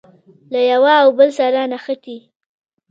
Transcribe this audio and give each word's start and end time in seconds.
له 0.53 0.59
یوه 0.71 0.93
او 1.01 1.09
بل 1.17 1.29
سره 1.39 1.59
نښتي. 1.71 2.17